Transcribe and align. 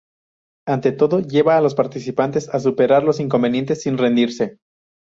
Ante 0.67 0.93
todo, 0.93 1.19
lleva 1.19 1.57
a 1.57 1.61
los 1.61 1.75
participantes 1.75 2.49
a 2.49 2.59
superar 2.59 3.03
los 3.03 3.19
inconvenientes 3.19 3.83
sin 3.83 3.99
rendirse. 3.99 4.57